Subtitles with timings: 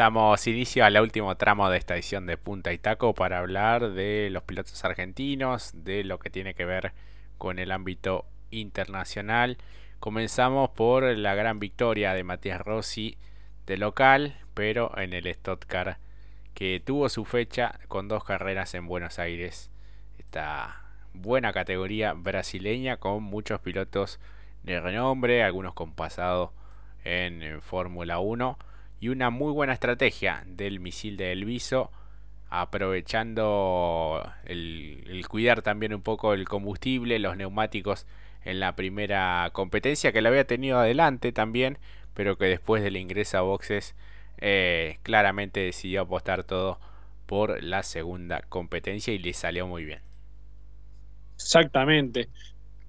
[0.00, 4.30] Damos inicio al último tramo de esta edición de Punta y Taco para hablar de
[4.30, 6.94] los pilotos argentinos, de lo que tiene que ver
[7.36, 9.58] con el ámbito internacional.
[9.98, 13.18] Comenzamos por la gran victoria de Matías Rossi
[13.66, 15.66] de local, pero en el Stock
[16.54, 19.70] que tuvo su fecha con dos carreras en Buenos Aires.
[20.16, 20.82] Esta
[21.12, 24.18] buena categoría brasileña con muchos pilotos
[24.62, 26.54] de renombre, algunos con pasado
[27.04, 28.58] en Fórmula 1
[29.00, 31.90] y una muy buena estrategia del misil de Elviso
[32.50, 38.06] aprovechando el, cuidar también un poco el combustible, los neumáticos
[38.44, 41.78] en la primera competencia que la había tenido adelante también,
[42.12, 43.94] pero que después del ingreso a boxes
[44.38, 46.80] eh, claramente decidió apostar todo
[47.26, 50.00] por la segunda competencia y le salió muy bien.
[51.36, 52.28] Exactamente,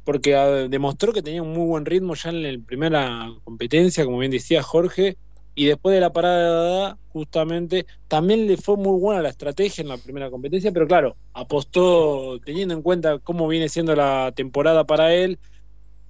[0.04, 4.18] porque ah, demostró que tenía un muy buen ritmo ya en la primera competencia, como
[4.18, 5.18] bien decía Jorge,
[5.56, 9.98] y después de la parada justamente también le fue muy buena la estrategia en la
[9.98, 15.40] primera competencia, pero claro, apostó teniendo en cuenta cómo viene siendo la temporada para él,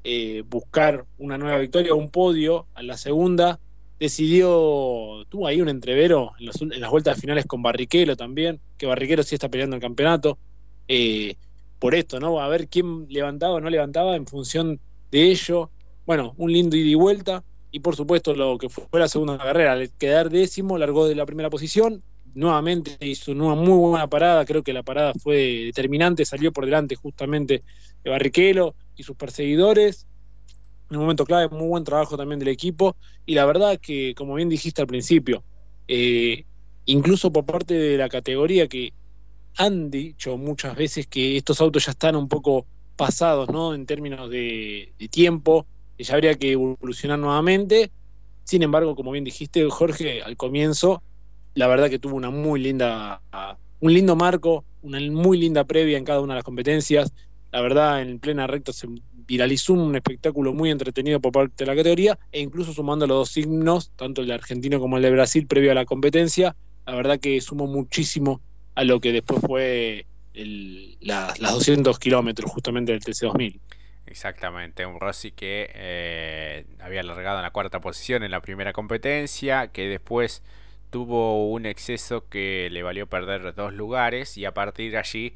[0.04, 3.60] eh, buscar una nueva victoria, un podio a la segunda,
[4.00, 9.36] decidió, tuvo ahí un entrevero en, las vueltas finales con Barriquero también, que Barriquero sí
[9.36, 10.38] está peleando el campeonato,
[10.88, 11.36] eh,
[11.80, 12.40] por esto, ¿no?
[12.40, 14.80] A ver quién levantaba o no levantaba en función
[15.10, 15.72] de ello.
[16.06, 19.74] Bueno, un lindo ida y vuelta y por supuesto lo que fue la segunda carrera,
[19.74, 24.64] al quedar décimo, largó de la primera posición, nuevamente hizo una muy buena parada, creo
[24.64, 27.64] que la parada fue determinante, salió por delante justamente
[28.04, 30.06] de Barrichello y sus perseguidores,
[30.90, 34.36] en un momento clave, muy buen trabajo también del equipo, y la verdad que, como
[34.36, 35.44] bien dijiste al principio,
[35.88, 36.46] eh,
[36.86, 38.94] incluso por parte de la categoría que
[39.56, 42.66] han dicho muchas veces que estos autos ya están un poco
[42.98, 43.74] pasados, ¿no?
[43.74, 45.68] En términos de tiempo,
[46.04, 47.92] ya habría que evolucionar nuevamente.
[48.44, 51.04] Sin embargo, como bien dijiste, Jorge, al comienzo,
[51.54, 53.22] la verdad que tuvo una muy linda,
[53.80, 57.14] un lindo marco, una muy linda previa en cada una de las competencias.
[57.52, 58.88] La verdad, en plena recta se
[59.28, 63.30] viralizó un espectáculo muy entretenido por parte de la categoría, e incluso sumando los dos
[63.30, 67.20] signos, tanto el de Argentina como el de Brasil, previo a la competencia, la verdad
[67.20, 68.42] que sumó muchísimo
[68.76, 73.60] a lo que después fue las 200 kilómetros justamente del TC2000.
[74.12, 79.70] Exactamente, un Rossi que eh, había alargado en la cuarta posición en la primera competencia,
[79.70, 80.44] que después
[80.90, 85.34] tuvo un exceso que le valió perder dos lugares y a partir de allí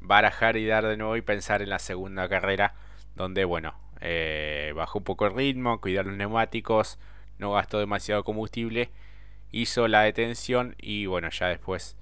[0.00, 2.74] barajar y dar de nuevo y pensar en la segunda carrera,
[3.14, 6.98] donde bueno, eh, bajó un poco el ritmo, cuidar los neumáticos,
[7.38, 8.90] no gastó demasiado combustible,
[9.52, 11.96] hizo la detención y bueno, ya después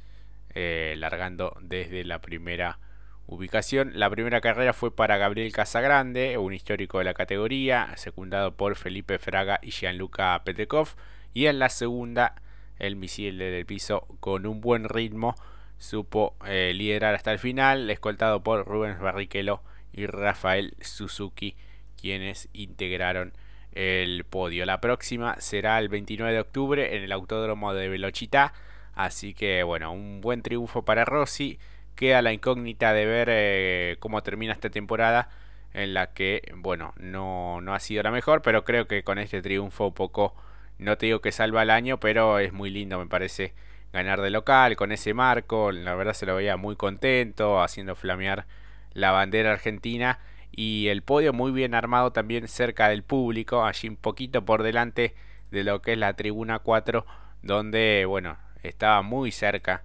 [0.54, 2.78] eh, largando desde la primera
[3.26, 3.92] Ubicación.
[3.94, 9.18] La primera carrera fue para Gabriel Casagrande, un histórico de la categoría, secundado por Felipe
[9.18, 10.88] Fraga y Gianluca Petekov.
[11.32, 12.34] Y en la segunda,
[12.78, 15.34] el misil del piso con un buen ritmo
[15.78, 21.56] supo eh, liderar hasta el final, escoltado por Rubens Barrichello y Rafael Suzuki,
[22.00, 23.32] quienes integraron
[23.72, 24.66] el podio.
[24.66, 28.52] La próxima será el 29 de octubre en el Autódromo de Velochita.
[28.94, 31.58] Así que bueno, un buen triunfo para Rossi
[31.94, 35.28] queda la incógnita de ver eh, cómo termina esta temporada
[35.72, 39.42] en la que, bueno, no, no ha sido la mejor, pero creo que con este
[39.42, 40.34] triunfo un poco,
[40.78, 43.54] no te digo que salva el año, pero es muy lindo, me parece,
[43.92, 48.46] ganar de local con ese marco, la verdad se lo veía muy contento, haciendo flamear
[48.92, 50.18] la bandera argentina
[50.50, 55.14] y el podio muy bien armado también cerca del público, allí un poquito por delante
[55.50, 57.06] de lo que es la tribuna 4,
[57.42, 59.82] donde, bueno, estaba muy cerca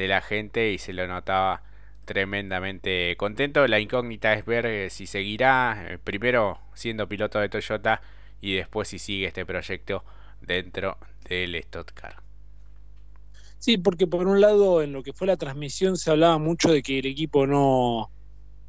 [0.00, 1.62] de la gente y se lo notaba
[2.06, 3.66] tremendamente contento.
[3.66, 8.00] La incógnita es ver eh, si seguirá eh, primero siendo piloto de Toyota
[8.40, 10.02] y después si sigue este proyecto
[10.40, 10.96] dentro
[11.28, 12.16] del Stottcar.
[13.58, 16.82] Sí, porque por un lado en lo que fue la transmisión se hablaba mucho de
[16.82, 18.10] que el equipo no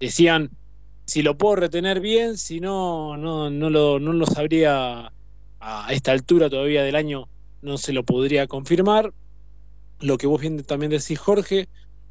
[0.02, 0.52] decían
[1.06, 5.14] si lo puedo retener bien, si no no no lo no lo sabría
[5.62, 7.30] a esta altura todavía del año
[7.62, 9.14] no se lo podría confirmar
[10.02, 11.68] lo que vos bien también decís, Jorge,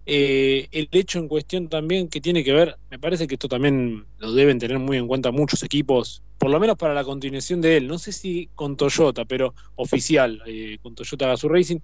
[0.07, 4.05] eh, el hecho en cuestión también que tiene que ver, me parece que esto también
[4.19, 7.77] lo deben tener muy en cuenta muchos equipos, por lo menos para la continuación de
[7.77, 11.81] él, no sé si con Toyota, pero oficial, eh, con Toyota Gazoo Racing,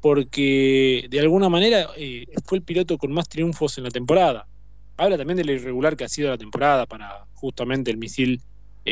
[0.00, 4.46] porque de alguna manera eh, fue el piloto con más triunfos en la temporada.
[4.96, 8.40] Habla también de lo irregular que ha sido la temporada para justamente el misil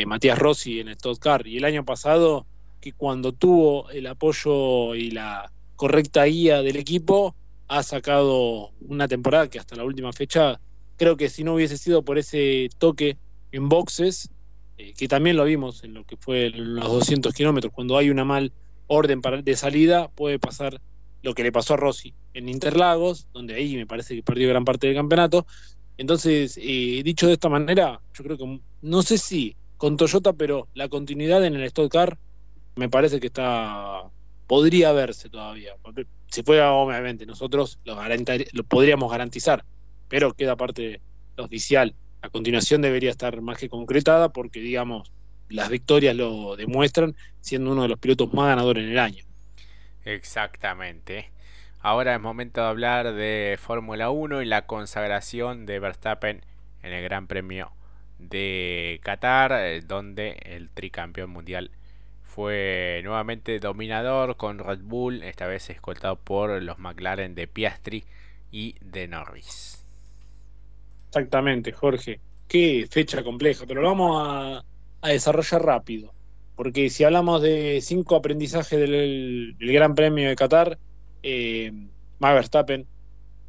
[0.05, 1.45] Matías Rossi en el Stock Car.
[1.45, 2.45] Y el año pasado,
[2.79, 7.37] que cuando tuvo el apoyo y la correcta guía del equipo,
[7.69, 10.59] ha sacado una temporada que hasta la última fecha,
[10.97, 13.17] creo que si no hubiese sido por ese toque
[13.53, 14.29] en boxes,
[14.77, 18.25] eh, que también lo vimos en lo que fue los 200 kilómetros, cuando hay una
[18.25, 18.51] mal
[18.87, 20.81] orden de salida, puede pasar
[21.23, 24.65] lo que le pasó a Rossi en Interlagos, donde ahí me parece que perdió gran
[24.65, 25.47] parte del campeonato.
[25.97, 30.67] Entonces, eh, dicho de esta manera, yo creo que no sé si con Toyota, pero
[30.73, 32.17] la continuidad en el Stock Car
[32.75, 34.11] me parece que está
[34.49, 35.75] podría verse todavía.
[36.27, 37.95] Si fuera, obviamente, nosotros lo,
[38.51, 39.63] lo podríamos garantizar,
[40.07, 41.01] pero queda parte
[41.37, 41.93] oficial.
[42.23, 45.11] A continuación debería estar más que concretada porque, digamos,
[45.49, 49.23] las victorias lo demuestran, siendo uno de los pilotos más ganadores en el año.
[50.03, 51.29] Exactamente.
[51.79, 56.43] Ahora es momento de hablar de Fórmula 1 y la consagración de Verstappen
[56.81, 57.71] en el Gran Premio
[58.17, 61.69] de Qatar, eh, donde el tricampeón mundial
[62.29, 68.03] fue nuevamente dominador con Red Bull, esta vez escoltado por los McLaren de Piastri
[68.51, 69.83] y de Norris.
[71.07, 72.19] Exactamente, Jorge.
[72.47, 74.63] Qué fecha compleja, pero lo vamos
[75.01, 76.13] a, desarrollar rápido.
[76.55, 80.77] Porque si hablamos de cinco aprendizajes del, Gran Premio de Qatar,
[81.23, 81.71] eh,
[82.19, 82.85] Max Verstappen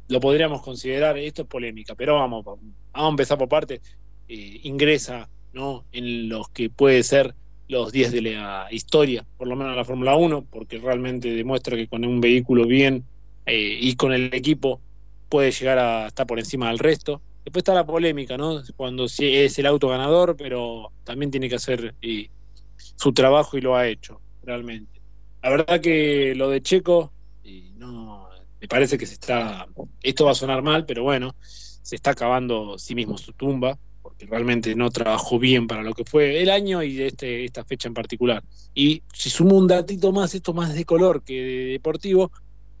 [0.07, 3.81] lo podríamos considerar, esto es polémica, pero vamos, vamos a empezar por parte,
[4.27, 5.85] eh, ingresa ¿no?
[5.91, 7.35] en los que puede ser
[7.71, 11.77] los 10 de la historia, por lo menos en la Fórmula 1, porque realmente demuestra
[11.77, 13.05] que con un vehículo bien
[13.45, 14.81] eh, y con el equipo
[15.29, 17.21] puede llegar a estar por encima del resto.
[17.45, 18.61] Después está la polémica, ¿no?
[18.75, 21.95] Cuando es el auto ganador, pero también tiene que hacer
[22.75, 24.99] su trabajo y lo ha hecho, realmente.
[25.41, 27.13] La verdad que lo de Checo,
[27.77, 28.27] no,
[28.59, 29.65] me parece que se está,
[30.03, 33.79] esto va a sonar mal, pero bueno, se está acabando sí mismo su tumba
[34.25, 37.93] realmente no trabajó bien para lo que fue el año y este, esta fecha en
[37.93, 38.43] particular.
[38.73, 42.31] Y si sumo un datito más, esto más de color que de deportivo,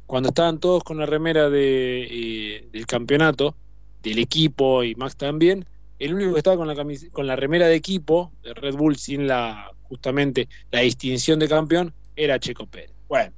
[0.05, 3.55] cuando estaban todos con la remera de, eh, del campeonato,
[4.03, 5.65] del equipo y Max también,
[5.99, 6.75] el único que estaba con la,
[7.11, 11.93] con la remera de equipo de Red Bull sin la justamente la distinción de campeón
[12.15, 12.91] era Checo Pérez.
[13.07, 13.33] Bueno,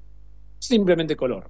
[0.59, 1.49] simplemente color.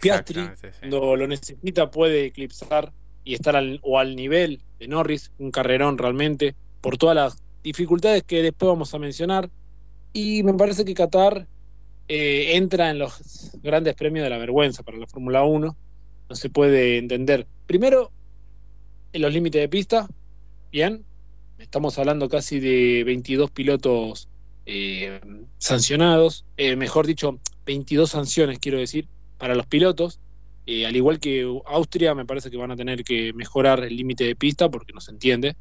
[0.00, 0.48] Piastri,
[0.80, 2.92] cuando lo necesita, puede eclipsar
[3.26, 8.22] y estar al, o al nivel de Norris, un carrerón realmente, por todas las dificultades
[8.22, 9.50] que después vamos a mencionar.
[10.12, 11.46] Y me parece que Qatar
[12.08, 15.76] eh, entra en los grandes premios de la vergüenza para la Fórmula 1.
[16.28, 17.48] No se puede entender.
[17.66, 18.12] Primero,
[19.12, 20.08] en los límites de pista,
[20.70, 21.04] bien.
[21.58, 24.28] Estamos hablando casi de 22 pilotos
[24.66, 25.20] eh,
[25.58, 30.20] sancionados, eh, mejor dicho, 22 sanciones, quiero decir, para los pilotos.
[30.66, 34.24] Eh, al igual que Austria, me parece que van a tener que mejorar el límite
[34.24, 35.56] de pista porque no se entiende.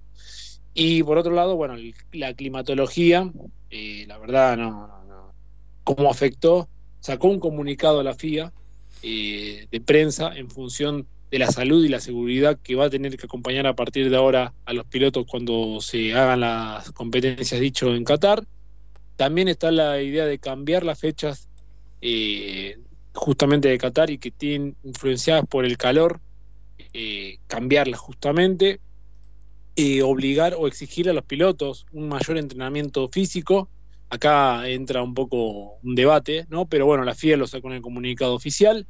[0.73, 1.75] Y por otro lado, bueno,
[2.11, 3.31] la climatología,
[3.69, 5.33] eh, la verdad, no, no,
[5.83, 6.67] ¿Cómo afectó?
[6.99, 8.51] Sacó un comunicado a la FIA
[9.03, 13.15] eh, de prensa en función de la salud y la seguridad que va a tener
[13.17, 17.93] que acompañar a partir de ahora a los pilotos cuando se hagan las competencias dicho
[17.93, 18.43] en Qatar.
[19.15, 21.47] También está la idea de cambiar las fechas
[23.15, 26.19] justamente de Qatar y que tienen influenciadas por el calor,
[26.93, 28.79] eh, cambiarlas justamente,
[29.75, 33.69] eh, obligar o exigir a los pilotos un mayor entrenamiento físico.
[34.09, 36.67] Acá entra un poco un debate, ¿no?
[36.67, 38.85] Pero bueno, la FIA lo sacó en el comunicado oficial.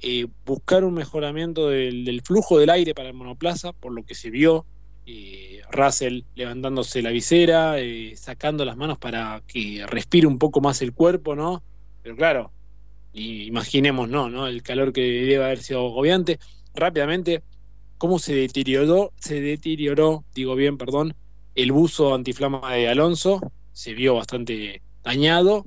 [0.00, 4.30] Eh, buscar un mejoramiento del, flujo del aire para el monoplaza, por lo que se
[4.30, 4.64] vio.
[5.70, 7.76] Russell levantándose la visera,
[8.14, 11.62] sacando las manos para que respire un poco más el cuerpo, ¿no?
[12.02, 12.52] Pero claro,
[13.12, 14.46] imaginemos, no, ¿no?
[14.46, 16.38] El calor que debe haber sido agobiante.
[16.74, 17.42] Rápidamente,
[17.98, 21.14] cómo se deterioró, se deterioró, digo bien, perdón,
[21.54, 23.40] el buzo antiflama de Alonso,
[23.72, 25.66] se vio bastante dañado.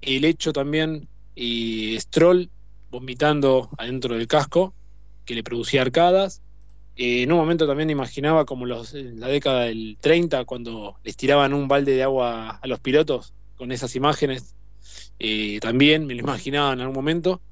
[0.00, 2.50] El hecho también, y Stroll
[2.90, 4.74] vomitando adentro del casco,
[5.24, 6.42] que le producía arcadas.
[6.96, 11.16] Eh, en un momento también imaginaba como los, en la década del 30, cuando les
[11.16, 14.54] tiraban un balde de agua a los pilotos, con esas imágenes
[15.18, 17.42] eh, también, me lo imaginaba en algún momento.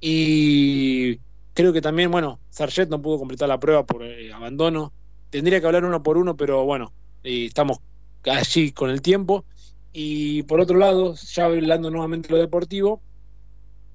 [0.00, 1.18] Y
[1.54, 4.92] creo que también, bueno, Sargent no pudo completar la prueba por eh, abandono.
[5.30, 7.78] Tendría que hablar uno por uno, pero bueno, eh, estamos
[8.24, 9.44] allí con el tiempo.
[9.92, 13.02] Y por otro lado, ya hablando nuevamente de lo deportivo,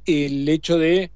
[0.06, 1.12] el hecho de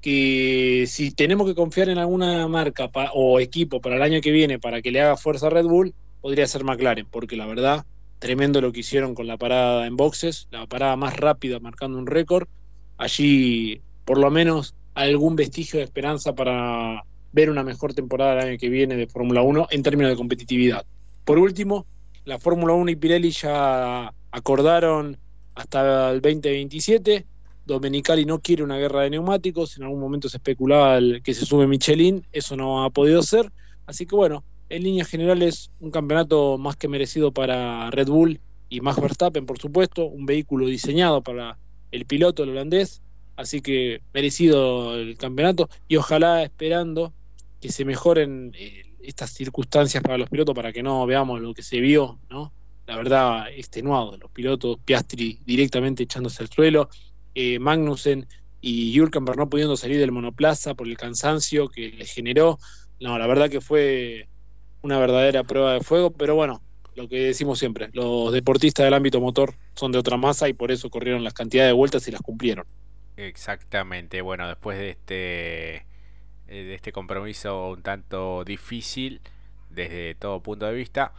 [0.00, 4.58] que si tenemos que confiar en alguna marca o equipo para el año que viene
[4.58, 7.84] para que le haga fuerza a Red Bull, podría ser McLaren, porque la verdad
[8.18, 12.06] Tremendo lo que hicieron con la parada en boxes, la parada más rápida marcando un
[12.06, 12.48] récord.
[12.96, 18.58] Allí, por lo menos, algún vestigio de esperanza para ver una mejor temporada el año
[18.58, 20.84] que viene de Fórmula 1 en términos de competitividad.
[21.24, 21.86] Por último,
[22.24, 25.16] la Fórmula 1 y Pirelli ya acordaron
[25.54, 27.26] hasta el 2027.
[27.66, 29.76] Domenicali no quiere una guerra de neumáticos.
[29.76, 32.26] En algún momento se especulaba que se sube Michelin.
[32.32, 33.52] Eso no ha podido ser.
[33.86, 38.80] Así que bueno, en líneas generales, un campeonato más que merecido para Red Bull y
[38.80, 41.58] Max Verstappen, por supuesto, un vehículo diseñado para
[41.90, 43.02] el piloto el holandés,
[43.36, 47.14] así que merecido el campeonato y ojalá esperando
[47.60, 51.62] que se mejoren eh, estas circunstancias para los pilotos para que no veamos lo que
[51.62, 52.52] se vio, ¿no?
[52.86, 56.88] La verdad, extenuado, los pilotos, Piastri directamente echándose al suelo,
[57.34, 58.26] eh, Magnussen
[58.60, 62.58] y Jürgen no pudiendo salir del monoplaza por el cansancio que le generó.
[62.98, 64.28] No, la verdad que fue
[64.88, 66.62] una verdadera prueba de fuego, pero bueno,
[66.96, 70.72] lo que decimos siempre, los deportistas del ámbito motor son de otra masa y por
[70.72, 72.66] eso corrieron las cantidades de vueltas y las cumplieron.
[73.18, 75.84] Exactamente, bueno, después de este, eh,
[76.46, 79.20] de este compromiso un tanto difícil
[79.68, 81.12] desde todo punto de vista,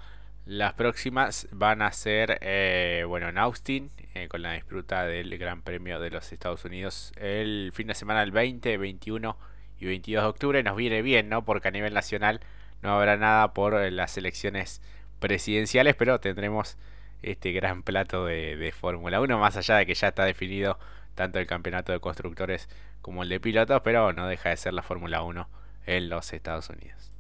[0.48, 5.62] las próximas van a ser, eh, bueno, en Austin, eh, con la disputa del Gran
[5.62, 9.38] Premio de los Estados Unidos el fin de semana del 20, 21
[9.80, 10.64] y 22 de octubre.
[10.64, 11.46] Nos viene bien, ¿no?
[11.46, 12.40] Porque a nivel nacional
[12.82, 14.82] no habrá nada por eh, las elecciones
[15.20, 16.78] presidenciales, pero tendremos
[17.22, 20.80] este gran plato de, Fórmula 1, más allá de que ya está definido
[21.16, 22.70] tanto el campeonato de constructores
[23.02, 25.50] como el de pilotos, pero no deja de ser la Fórmula 1
[25.86, 27.12] en los Estados Unidos.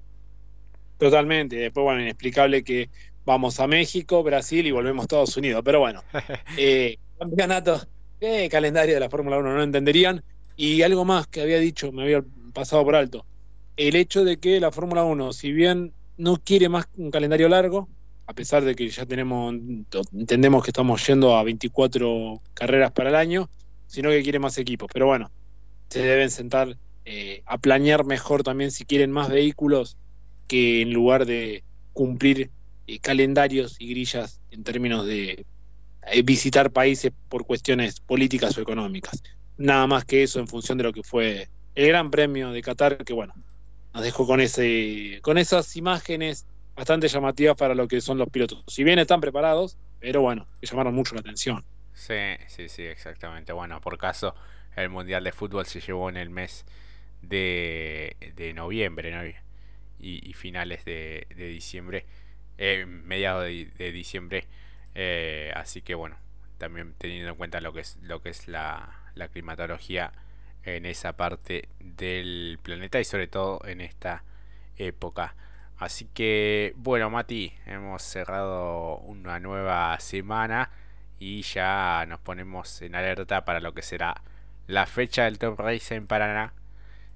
[0.98, 2.90] Totalmente, después bueno, inexplicable que
[3.26, 6.04] vamos a México, Brasil y volvemos a Estados Unidos, pero bueno,
[6.58, 7.82] eh, campeonato,
[8.22, 10.24] eh, calendario de la Fórmula 1 no entenderían,
[10.56, 12.24] y algo más que había dicho, me había
[12.54, 13.26] pasado por alto,
[13.80, 17.88] el hecho de que la Fórmula 1, si bien no quiere más un calendario largo,
[18.28, 19.56] a pesar de que ya tenemos,
[20.12, 23.50] entendemos que estamos yendo a 24 carreras para el año,
[23.88, 24.90] sino que quiere más equipos.
[24.92, 25.32] Pero bueno,
[25.88, 29.96] se deben sentar eh, a planear mejor también si quieren más vehículos
[30.48, 32.52] que en lugar de cumplir
[32.86, 35.46] eh, calendarios y grillas en términos de
[36.12, 39.24] eh, visitar países por cuestiones políticas o económicas.
[39.58, 43.06] Nada más que eso en función de lo que fue el Gran Premio de Qatar,
[43.06, 43.34] que bueno,
[43.94, 48.64] nos dejó con, ese, con esas imágenes bastante llamativas para lo que son los pilotos.
[48.68, 51.66] Si bien están preparados, pero bueno, que llamaron mucho la atención.
[51.94, 52.14] Sí,
[52.48, 53.52] sí, sí, exactamente.
[53.52, 54.34] Bueno, por caso,
[54.76, 56.66] el Mundial de Fútbol se llevó en el mes
[57.22, 59.36] de, de noviembre
[60.00, 62.06] y, finales de, diciembre,
[62.58, 64.46] eh, mediados de, diciembre.
[64.96, 66.18] Eh, así que bueno,
[66.58, 70.14] también teniendo en cuenta lo que es, lo que es la, la climatología
[70.64, 74.24] en esa parte del planeta y sobre todo en esta
[74.78, 75.36] época.
[75.78, 80.72] Así que bueno, Mati, hemos cerrado una nueva semana
[81.20, 84.22] y ya nos ponemos en alerta para lo que será
[84.68, 86.54] la fecha del Top Race en Paraná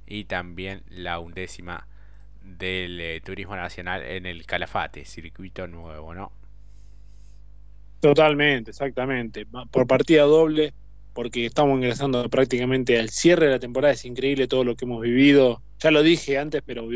[0.07, 1.87] y también la undécima
[2.41, 6.31] del eh, Turismo Nacional en el Calafate, circuito nuevo, ¿no?
[7.99, 9.45] Totalmente, exactamente.
[9.45, 10.73] Por partida doble,
[11.13, 13.93] porque estamos ingresando prácticamente al cierre de la temporada.
[13.93, 15.61] Es increíble todo lo que hemos vivido.
[15.79, 16.87] Ya lo dije antes, pero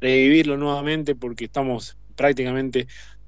[0.00, 2.86] revivirlo nuevamente porque estamos prácticamente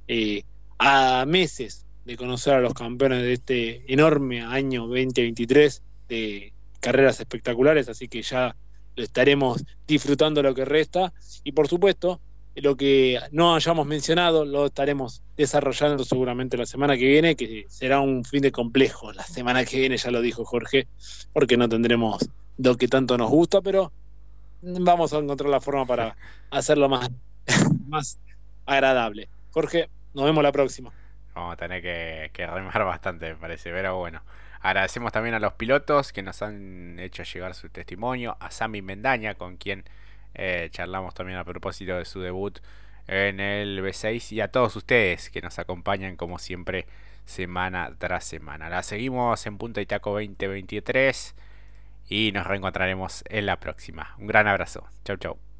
[0.08, 0.44] eh,
[0.78, 7.88] a meses de conocer a los campeones de este enorme año 2023 de carreras espectaculares,
[7.88, 8.54] así que ya
[8.96, 11.12] lo estaremos disfrutando lo que resta
[11.42, 12.20] y por supuesto
[12.56, 18.00] lo que no hayamos mencionado lo estaremos desarrollando seguramente la semana que viene, que será
[18.00, 19.12] un fin de complejo.
[19.12, 20.86] La semana que viene ya lo dijo Jorge,
[21.32, 23.92] porque no tendremos lo que tanto nos gusta, pero
[24.62, 26.16] vamos a encontrar la forma para
[26.50, 27.10] hacerlo más,
[27.88, 28.18] más
[28.66, 29.28] agradable.
[29.50, 30.92] Jorge, nos vemos la próxima.
[31.34, 34.22] Vamos a tener que, que remar bastante, me parece, pero bueno.
[34.60, 39.34] Agradecemos también a los pilotos que nos han hecho llegar su testimonio, a Sammy Mendaña,
[39.34, 39.84] con quien
[40.34, 42.58] eh, charlamos también a propósito de su debut
[43.06, 46.86] en el B6 y a todos ustedes que nos acompañan como siempre
[47.24, 48.68] semana tras semana.
[48.68, 51.34] La seguimos en Punto Itaco 2023
[52.08, 54.14] y nos reencontraremos en la próxima.
[54.18, 54.86] Un gran abrazo.
[55.04, 55.53] Chau chau.